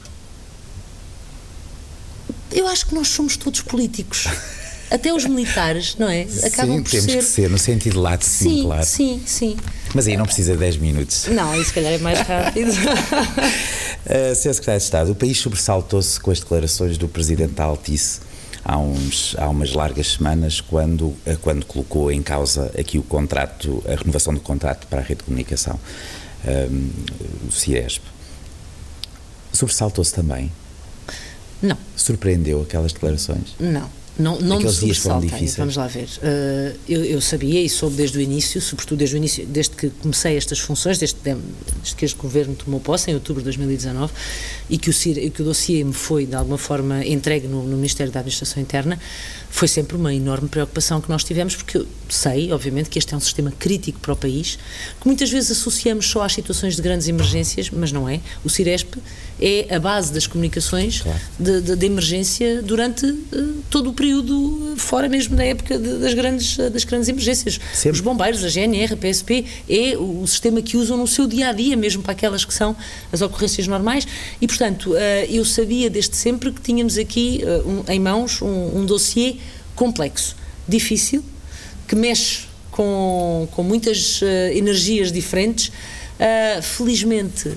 [2.60, 4.26] Eu acho que nós somos todos políticos.
[4.90, 6.26] Até os militares, não é?
[6.44, 7.18] Acabam sim, por temos ser...
[7.18, 8.84] que ser, no sentido lato, sim, sim, claro.
[8.84, 9.56] Sim, sim.
[9.94, 11.26] Mas aí não precisa de 10 minutos.
[11.28, 12.68] Não, isso se calhar é mais rápido.
[12.70, 14.52] uh, Sr.
[14.52, 18.20] Secretário de Estado, o país sobressaltou-se com as declarações do Presidente da Altice
[18.62, 23.82] há, uns, há umas largas semanas, quando, eh, quando colocou em causa aqui o contrato,
[23.86, 25.78] a renovação do contrato para a rede de comunicação,
[26.44, 26.90] um, ehm,
[27.48, 28.02] o Ciresp.
[29.52, 30.52] Sobressaltou-se também?
[31.62, 31.76] Não.
[32.00, 33.54] Surpreendeu aquelas declarações?
[33.60, 33.99] Não.
[34.18, 35.56] Não, não Aqueles dias foram difíceis.
[35.56, 36.08] Vamos lá ver.
[36.18, 39.90] Uh, eu, eu, sabia e soube desde o início, sobretudo desde o início, desde que
[39.90, 44.12] comecei estas funções, desde, desde que este governo tomou posse, em outubro de 2019,
[44.68, 48.12] e que o, que o dossiê me foi, de alguma forma, entregue no, no Ministério
[48.12, 48.98] da Administração Interna,
[49.50, 53.16] foi sempre uma enorme preocupação que nós tivemos, porque eu sei, obviamente, que este é
[53.16, 54.58] um sistema crítico para o país,
[55.00, 58.20] que muitas vezes associamos só às situações de grandes emergências, mas não é.
[58.44, 58.94] O Ciresp
[59.40, 61.18] é a base das comunicações claro.
[61.38, 66.14] de, de, de, emergência durante uh, todo o período, fora mesmo da época de, das,
[66.14, 67.60] grandes, das grandes emergências.
[67.74, 67.98] Sempre.
[67.98, 71.52] Os bombeiros, a GNR, a PSP, é o, sistema que usam no seu dia a
[71.52, 72.74] dia, mesmo para aquelas que são
[73.12, 74.08] as ocorrências normais,
[74.40, 74.96] e portanto, uh,
[75.28, 79.36] eu sabia desde sempre que tínhamos aqui uh, um, em mãos um, um dossiê
[79.74, 80.34] complexo,
[80.66, 81.22] difícil,
[81.86, 85.70] que mexe com com, muitas uh, energias diferentes.
[86.20, 87.54] Uh, felizmente uh,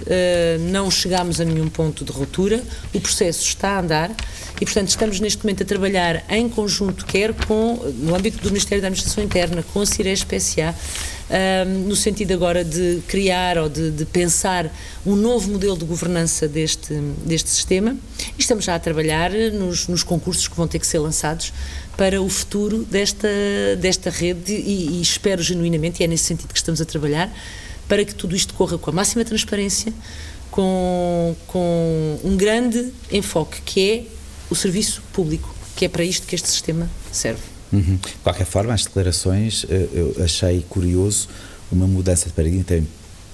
[0.71, 4.10] não chegámos a nenhum ponto de ruptura, o processo está a andar
[4.56, 8.82] e, portanto, estamos neste momento a trabalhar em conjunto, quer com, no âmbito do Ministério
[8.82, 10.73] da Administração Interna, com a CIRES-PSA,
[11.86, 14.73] no sentido agora de criar ou de, de, pensar
[15.06, 16.93] um novo modelo de governança deste,
[17.26, 17.97] deste sistema.
[18.38, 21.52] E estamos já a trabalhar nos, nos concursos que vão ter que ser lançados
[21.97, 23.28] para o futuro desta,
[23.80, 27.30] desta rede e, e espero genuinamente, e é nesse sentido que estamos a trabalhar,
[27.93, 29.93] para que tudo isto corra com a máxima transparência,
[30.49, 34.03] com, com um grande enfoque, que é
[34.49, 37.43] o serviço público, que é para isto que este sistema serve.
[37.71, 37.97] Uhum.
[37.97, 41.29] De qualquer forma, as declarações eh, eu achei curioso
[41.71, 42.88] uma mudança de paradigma também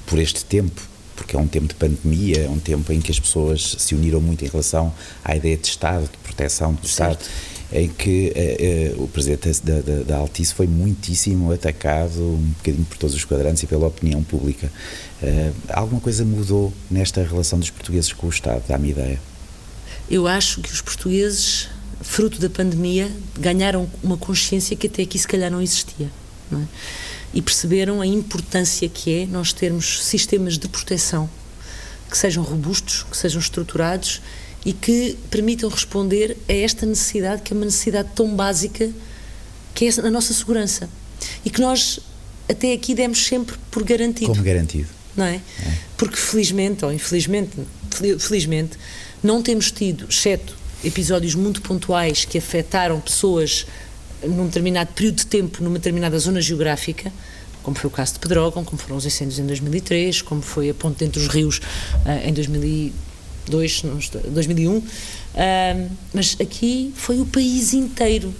[0.05, 0.81] por este tempo,
[1.15, 4.19] porque é um tempo de pandemia, é um tempo em que as pessoas se uniram
[4.19, 4.93] muito em relação
[5.23, 7.21] à ideia de Estado, de proteção do certo.
[7.21, 7.29] Estado,
[7.71, 12.85] em que eh, eh, o presidente da, da, da, Altice foi muitíssimo atacado, um bocadinho
[12.85, 14.71] por todos os quadrantes e pela opinião pública.
[15.69, 19.19] alguma coisa mudou nesta relação dos portugueses com o Estado, dá-me ideia?
[20.09, 21.69] Eu acho que os portugueses
[22.01, 26.09] fruto da pandemia, ganharam uma consciência que até aqui se calhar não existia.
[26.49, 26.63] Não é?
[27.33, 31.29] E perceberam a importância que é nós termos sistemas de proteção
[32.09, 34.21] que sejam robustos, que sejam estruturados
[34.65, 38.89] e que permitam responder a esta necessidade, que é uma necessidade tão básica,
[39.73, 40.89] que é a nossa segurança.
[41.43, 41.99] E que nós
[42.49, 44.31] até aqui demos sempre por garantido.
[44.31, 44.89] Como garantido.
[45.15, 45.35] Não é?
[45.35, 45.41] é.
[45.97, 47.51] Porque felizmente, ou infelizmente,
[48.19, 48.77] felizmente,
[49.23, 53.65] não temos tido, exceto episódios muito pontuais que afetaram pessoas
[54.23, 57.11] num determinado período de tempo, numa determinada zona geográfica,
[57.63, 60.73] como foi o caso de Pedrógão, como foram os incêndios em 2003, como foi a
[60.73, 61.61] ponte entre os rios
[62.05, 62.93] eh, em 2000
[63.49, 64.83] dois, 2001, uh,
[65.35, 68.33] ah, mas aqui foi o país inteiro,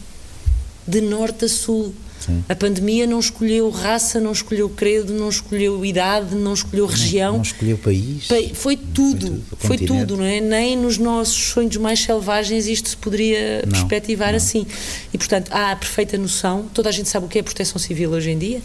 [0.88, 1.94] de norte a sul.
[2.20, 2.44] Sim.
[2.48, 7.34] A pandemia não escolheu raça, não escolheu credo, não escolheu idade, não escolheu região.
[7.34, 8.28] Não escolheu país.
[8.54, 10.42] Foi tudo, foi tudo, foi tudo, não é?
[10.42, 14.38] Nem nos nossos sonhos mais selvagens isto se poderia não, perspectivar não.
[14.38, 14.66] assim.
[15.14, 18.12] E, portanto, há a perfeita noção, toda a gente sabe o que é proteção civil
[18.12, 18.62] hoje em dia,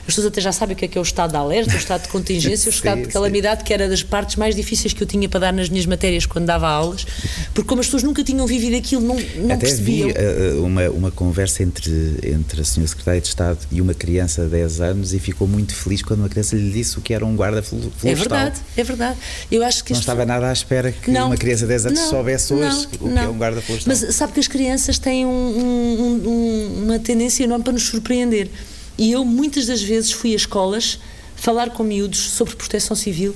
[0.00, 1.76] as pessoas até já sabem o que é que é o estado de alerta, o
[1.76, 5.06] estado de contingência, o estado de calamidade, que era das partes mais difíceis que eu
[5.06, 7.06] tinha para dar nas minhas matérias quando dava aulas,
[7.52, 10.08] porque como as pessoas nunca tinham vivido aquilo, não, não até percebiam.
[10.08, 11.92] Vi, uh, uma, uma conversa entre,
[12.22, 15.74] entre a senhora secretária de Estado e uma criança de 10 anos e ficou muito
[15.74, 18.10] feliz quando uma criança lhe disse o que era um guarda florestal.
[18.10, 19.18] É verdade, é verdade.
[19.50, 22.00] Eu acho que não estava nada à espera que não, uma criança de 10 anos
[22.00, 23.94] não, soubesse hoje não, o que é um guarda florestal.
[23.94, 28.50] Mas sabe que as crianças têm um, um, um, uma tendência enorme para nos surpreender.
[28.96, 30.98] E eu muitas das vezes fui a escolas
[31.36, 33.34] falar com miúdos sobre proteção civil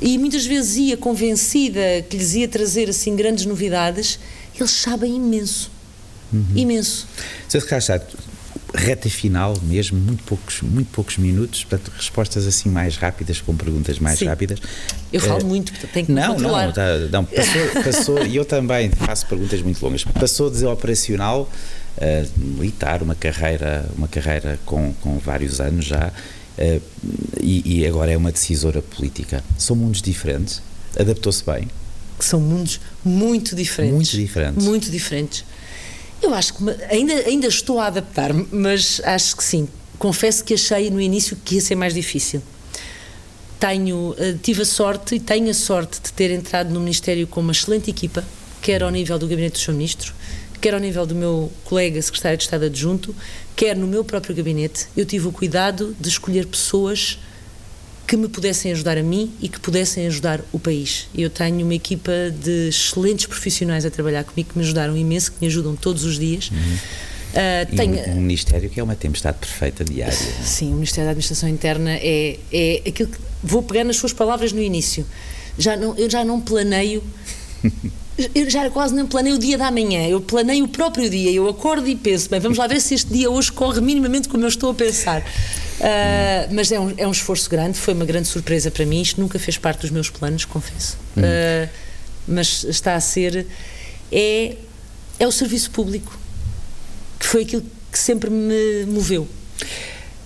[0.00, 4.18] e muitas vezes ia convencida que lhes ia trazer assim grandes novidades.
[4.58, 5.70] Eles sabem imenso.
[6.32, 6.44] Uhum.
[6.56, 7.06] Imenso.
[7.48, 7.60] Sr.
[7.60, 8.06] Secretário
[8.76, 13.98] reta final mesmo, muito poucos, muito poucos minutos, portanto, respostas assim mais rápidas, com perguntas
[13.98, 14.26] mais Sim.
[14.26, 14.60] rápidas.
[15.12, 16.66] Eu falo uh, muito, tenho que não, controlar.
[16.66, 20.04] Não, tá, não, passou, passou e eu também faço perguntas muito longas.
[20.04, 21.50] Passou de operacional
[21.96, 26.08] uh, militar, uma carreira, uma carreira com, com vários anos já,
[26.58, 26.82] uh,
[27.40, 29.42] e, e, agora é uma decisora política.
[29.56, 30.62] São mundos diferentes,
[30.98, 31.68] adaptou-se bem.
[32.20, 33.94] São mundos muito diferentes.
[33.94, 34.64] Muito diferentes.
[34.64, 35.44] Muito diferentes.
[36.22, 39.68] Eu acho que ainda, ainda estou a adaptar-me, mas acho que sim.
[39.98, 42.42] Confesso que achei no início que ia ser mais difícil.
[43.58, 47.40] Tenho, eh, tive a sorte e tenho a sorte de ter entrado no Ministério com
[47.40, 48.22] uma excelente equipa,
[48.60, 49.72] quer ao nível do Gabinete do Sr.
[49.72, 50.14] Ministro,
[50.60, 53.14] quer ao nível do meu colega secretário de Estado adjunto,
[53.54, 57.18] quer no meu próprio gabinete, eu tive o cuidado de escolher pessoas
[58.06, 61.08] que me pudessem ajudar a mim e que pudessem ajudar o país.
[61.14, 65.38] Eu tenho uma equipa de excelentes profissionais a trabalhar comigo que me ajudaram imenso, que
[65.40, 66.50] me ajudam todos os dias.
[66.50, 66.76] Uhum.
[67.36, 68.08] Uh, tenho...
[68.08, 70.16] um, um, Ministério que é uma tempestade perfeita diária.
[70.44, 73.18] Sim, o Ministério da Administração Interna é, é aquilo que.
[73.42, 75.06] Vou pegar nas suas palavras no início.
[75.58, 77.02] Já não, eu já não planeio
[78.34, 81.48] eu já quase nem planeio o dia da manhã, eu planeio o próprio dia, eu
[81.48, 84.48] acordo e penso, bem, vamos lá ver se este dia hoje corre minimamente como eu
[84.48, 85.20] estou a pensar.
[85.20, 89.20] Uh, mas é um, é um esforço grande, foi uma grande surpresa para mim, isto
[89.20, 90.96] nunca fez parte dos meus planos, confesso.
[91.16, 91.68] Uh,
[92.26, 93.46] mas está a ser.
[94.10, 94.56] É,
[95.18, 96.18] é o serviço público,
[97.18, 99.28] que foi aquilo que sempre me moveu.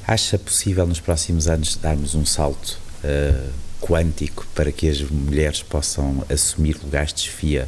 [0.07, 2.79] Acha possível nos próximos anos darmos um salto?
[3.03, 3.51] Uh,
[3.81, 7.67] quântico para que as mulheres possam assumir lugares de chefia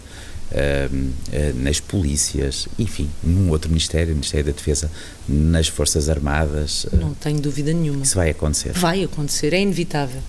[1.56, 4.90] nas polícias, enfim, num outro Ministério, Ministério da Defesa,
[5.28, 6.84] nas Forças Armadas.
[6.84, 8.02] Uh, Não tenho dúvida nenhuma.
[8.02, 8.72] Isso vai acontecer.
[8.72, 10.20] Vai acontecer, é inevitável.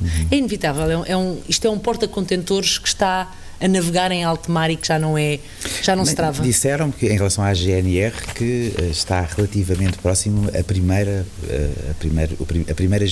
[0.00, 0.28] Uhum.
[0.30, 0.90] É inevitável.
[0.90, 3.32] É um, é um, isto é um porta-contentores que está
[3.64, 5.38] a navegar em alto mar e que já não é,
[5.82, 6.42] já não se trava.
[6.42, 11.94] Disseram que em relação à GNR que eh, está relativamente próximo a primeira, eh, a
[11.94, 12.34] primeira,
[12.70, 13.06] a primeira,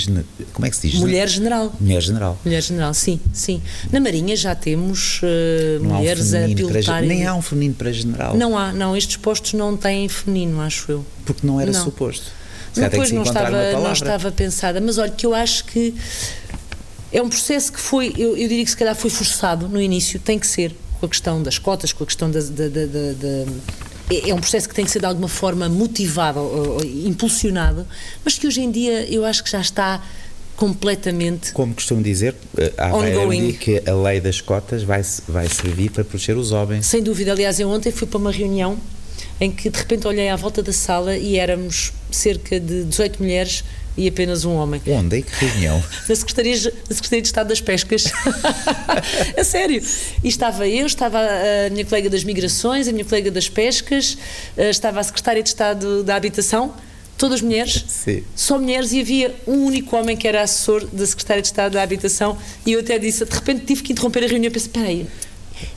[0.52, 1.00] como é que se diz?
[1.00, 1.72] Mulher general.
[1.80, 2.38] Mulher general.
[2.44, 3.62] Mulher general, sim, sim.
[3.90, 7.02] Na Marinha já temos uh, mulheres um a pilotar.
[7.02, 8.36] Nem há um feminino para general.
[8.36, 11.06] Não há, não, estes postos não têm feminino, acho eu.
[11.24, 11.82] Porque não era não.
[11.82, 12.42] suposto.
[12.74, 15.94] Depois não estava, não estava pensada, mas olha que eu acho que
[17.12, 20.18] é um processo que foi, eu, eu, diria que se calhar foi forçado no início,
[20.18, 23.52] tem que ser, com a questão das cotas, com a questão da, da, da, da
[24.10, 27.86] é, é um processo que tem que ser de alguma forma motivado, ou, ou, impulsionado,
[28.24, 30.02] mas que hoje em dia eu acho que já está
[30.56, 31.52] completamente.
[31.52, 33.52] Como costumo dizer, eh, há ongoing.
[33.52, 36.86] que a lei das cotas vai, vai servir para proteger os homens.
[36.86, 37.32] Sem dúvida.
[37.32, 38.78] Aliás, eu ontem fui para uma reunião
[39.40, 43.64] em que de repente olhei à volta da sala e éramos cerca de 18 mulheres
[43.96, 44.80] e apenas um homem.
[44.86, 45.18] Onde?
[45.18, 45.82] Em que reunião?
[46.08, 48.04] na, Secretaria, na Secretaria de Estado das Pescas.
[49.36, 49.82] a sério.
[50.22, 54.16] E estava eu, estava a minha colega das Migrações, a minha colega das Pescas,
[54.56, 56.74] eh, estava a Secretária de Estado da Habitação,
[57.18, 58.24] todas mulheres, Sim.
[58.34, 61.82] só mulheres, e havia um único homem que era assessor da Secretária de Estado da
[61.82, 64.88] Habitação, e eu até disse, de repente tive que interromper a reunião, e pensei, espera
[64.88, 65.06] aí,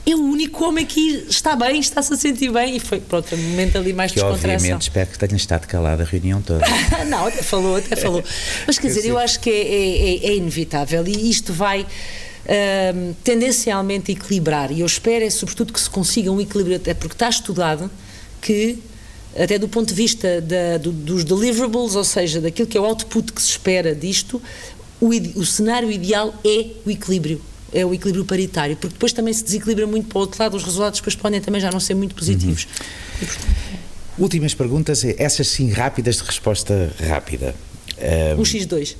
[0.04, 3.38] é o único homem que está bem, está-se a sentir bem e foi, pronto, um
[3.38, 4.54] momento ali mais que, descontração.
[4.54, 6.64] obviamente espero que tenha estado calado a reunião toda.
[7.06, 8.22] não, até falou, até falou.
[8.66, 13.12] Mas quer dizer, eu acho que é, é, é, é inevitável e isto vai um,
[13.24, 17.28] tendencialmente equilibrar e eu espero é sobretudo que se consiga um equilíbrio, até porque está
[17.28, 17.90] estudado
[18.40, 18.78] que
[19.38, 22.84] até do ponto de vista da, do, dos deliverables, ou seja, daquilo que é o
[22.84, 24.40] output que se espera disto,
[25.00, 27.42] o, o cenário ideal é o equilíbrio
[27.76, 30.64] é o equilíbrio paritário, porque depois também se desequilibra muito para o outro lado, os
[30.64, 32.64] resultados depois podem também já não ser muito positivos.
[32.64, 33.22] Uhum.
[33.22, 33.56] E, portanto,
[34.18, 37.54] Últimas perguntas, essas sim rápidas de resposta rápida.
[38.36, 38.96] Um, um X2.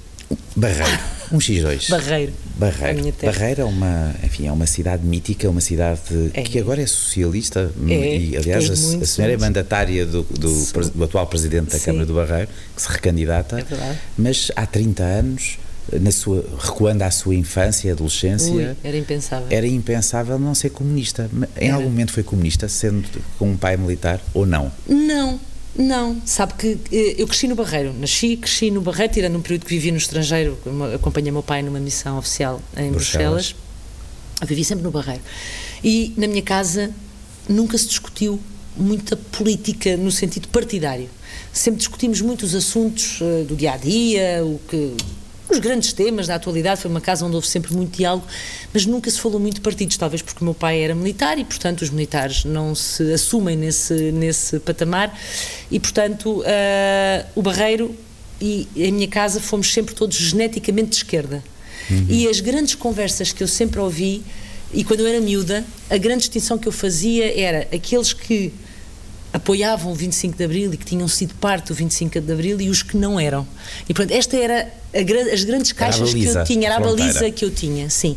[0.54, 1.00] Barreiro.
[1.32, 1.88] Um X2.
[1.90, 2.32] Barreiro.
[2.56, 3.14] Barreiro.
[3.22, 6.00] Barreiro é uma, enfim, é uma cidade mítica, uma cidade
[6.34, 6.42] é.
[6.42, 8.18] que agora é socialista é.
[8.18, 11.86] e, aliás, a, a, senhora é mandatária do, do, do atual presidente da Sim.
[11.86, 15.58] Câmara do Barreiro, que se recandidata, é mas há 30 anos
[15.92, 18.52] na sua, recuando à sua infância e adolescência.
[18.52, 19.46] Ui, era impensável.
[19.50, 21.30] Era impensável não ser comunista.
[21.56, 21.76] Em era.
[21.76, 23.06] algum momento foi comunista, sendo
[23.38, 24.72] com um pai militar ou não?
[24.88, 25.40] Não,
[25.76, 26.20] não.
[26.24, 27.94] Sabe que eh, eu cresci no Barreiro.
[27.94, 30.58] Nasci, cresci no Barreiro, tirando um período que vivi no estrangeiro,
[30.94, 33.52] acompanhei meu pai numa missão oficial em Bruxelas.
[33.52, 33.54] Bruxelas.
[34.40, 35.22] Eu vivi sempre no Barreiro.
[35.82, 36.90] E na minha casa
[37.48, 38.40] nunca se discutiu
[38.76, 41.08] muita política no sentido partidário.
[41.52, 44.94] Sempre discutimos muitos assuntos uh, do dia a dia, o que
[45.56, 46.80] os grandes temas da atualidade.
[46.80, 48.26] Foi uma casa onde houve sempre muito diálogo,
[48.72, 51.44] mas nunca se falou muito de partidos, talvez porque o meu pai era militar e,
[51.44, 55.18] portanto, os militares não se assumem nesse, nesse patamar.
[55.70, 57.94] E, portanto, uh, o Barreiro
[58.40, 61.42] e a minha casa fomos sempre todos geneticamente de esquerda.
[61.90, 62.06] Uhum.
[62.08, 64.22] E as grandes conversas que eu sempre ouvi,
[64.72, 68.52] e quando eu era miúda, a grande distinção que eu fazia era aqueles que
[69.32, 72.68] apoiavam o 25 de Abril e que tinham sido parte do 25 de Abril e
[72.68, 73.46] os que não eram.
[73.88, 77.44] E pronto, esta era a, as grandes caixas que eu tinha, era a baliza que
[77.44, 78.16] eu tinha, sim.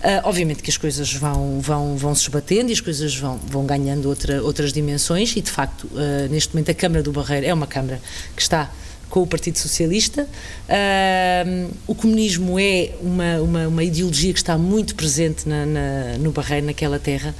[0.00, 3.66] Uh, obviamente que as coisas vão, vão, vão se esbatendo e as coisas vão, vão
[3.66, 7.52] ganhando outra, outras dimensões e de facto uh, neste momento a Câmara do Barreiro é
[7.52, 8.00] uma Câmara
[8.34, 8.72] que está
[9.10, 10.26] com o Partido Socialista.
[10.68, 16.30] Uh, o comunismo é uma, uma, uma, ideologia que está muito presente na, na, no
[16.30, 17.34] Barreiro, naquela terra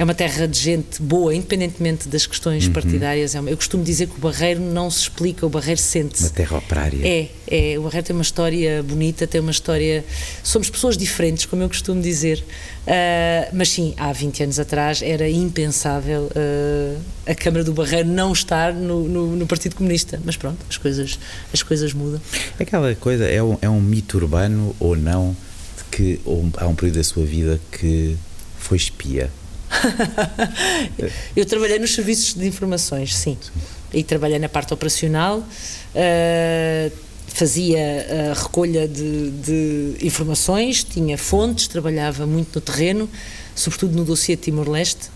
[0.00, 2.72] é uma terra de gente boa, independentemente das questões uhum.
[2.72, 3.34] partidárias.
[3.34, 6.24] É eu costumo dizer que o Barreiro não se explica, o Barreiro sente-se.
[6.24, 7.06] Uma terra operária.
[7.06, 10.02] É, é, o Barreiro tem uma história bonita, tem uma história.
[10.42, 12.42] Somos pessoas diferentes, como eu costumo dizer.
[12.86, 18.32] Uh, mas sim, há 20 anos atrás era impensável uh, a Câmara do Barreiro não
[18.32, 20.18] estar no, no, no, Partido Comunista.
[20.24, 21.18] Mas pronto, as coisas,
[21.52, 22.22] as coisas mudam.
[22.58, 25.36] Aquela coisa é um, é um mito urbano ou não
[25.76, 28.16] de que ou, há um período da sua vida que
[28.58, 29.30] foi espia?
[31.36, 33.36] eu trabalhei nos serviços de informações, sim.
[33.40, 33.50] sim.
[33.92, 36.92] E trabalhei na parte operacional, uh,
[37.26, 43.08] fazia a recolha de, de, informações, tinha fontes, trabalhava muito no terreno,
[43.54, 45.08] sobretudo no dossiê de Timor-Leste.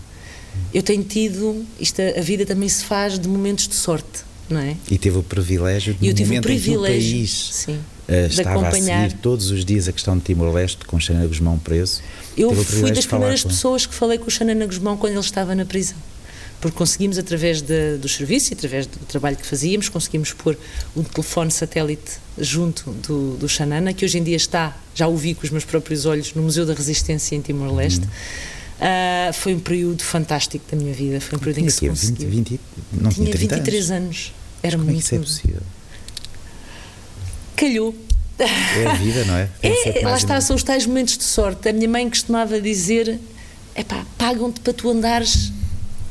[0.73, 4.75] Eu tenho tido, isto, a vida também se faz de momentos de sorte, não é?
[4.89, 8.71] E teve o privilégio de, no momento em que o país sim, uh, estava a
[8.71, 12.01] seguir todos os dias a questão de Timor-Leste, com Xana Guzmão preso,
[12.37, 15.65] eu fui das primeiras pessoas que falei com o Xanana Guzmão quando ele estava na
[15.65, 15.97] prisão.
[16.59, 20.57] Porque conseguimos, através de, do serviço e através do trabalho que fazíamos, conseguimos pôr
[20.95, 25.35] um telefone satélite junto do, do Xanana, que hoje em dia está, já o vi
[25.35, 28.01] com os meus próprios olhos, no Museu da Resistência em Timor-Leste.
[28.01, 28.09] Uhum.
[28.75, 31.21] Uh, foi um período fantástico da minha vida.
[31.21, 32.29] Foi um período em que se conseguiu.
[32.29, 32.61] 20, 20,
[32.93, 34.03] não tinha, tinha 23 anos.
[34.03, 34.33] anos.
[34.63, 34.97] Era Como muito.
[34.97, 35.61] É que isso é possível?
[37.55, 37.95] Calhou
[38.43, 39.49] é a vida, não é?
[39.63, 41.69] é lá está, são os tais momentos de sorte.
[41.69, 43.19] A minha mãe costumava dizer
[43.75, 45.51] epá, pagam-te para tu andares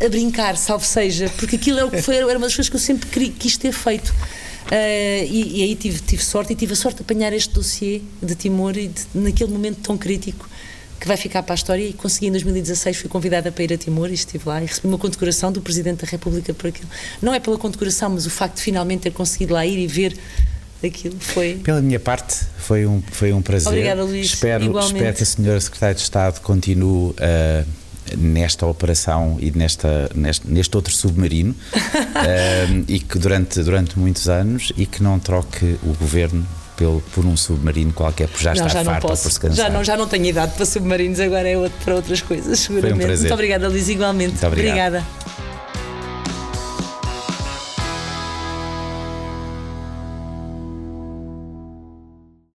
[0.04, 2.76] a brincar, salvo seja, porque aquilo é o que foi, era uma das coisas que
[2.76, 4.10] eu sempre quis ter feito.
[4.64, 8.00] Uh, e, e, aí tive, tive sorte e tive a sorte de apanhar este dossiê
[8.22, 10.48] de Timor e de, naquele momento tão crítico
[10.98, 13.76] que vai ficar para a história e consegui em 2016, fui convidada para ir a
[13.76, 16.88] Timor e estive lá e recebi uma condecoração do Presidente da República por aquilo.
[17.20, 20.16] Não é pela condecoração, mas o facto de finalmente ter conseguido lá ir e ver
[20.86, 21.60] aquilo foi...
[21.62, 23.68] Pela minha parte, foi um, foi um prazer.
[23.68, 24.26] Obrigada, Luís.
[24.26, 27.64] Espero, espero que a Senhora Secretária de Estado continue a...
[27.64, 27.84] Uh,
[28.18, 34.72] nesta operação e nesta, neste, neste outro submarino um, e que durante, durante muitos anos
[34.76, 38.82] e que não troque o governo pelo, por um submarino qualquer, por já não, estar
[38.82, 39.56] já farto ou por se cansar.
[39.56, 43.06] Já não, já não tenho idade para submarinos, agora é outro, para outras coisas, seguramente.
[43.06, 43.18] Foi um.
[43.18, 44.32] Muito obrigada, Liz, igualmente.
[44.32, 44.96] Muito obrigado.
[44.96, 45.53] Obrigada.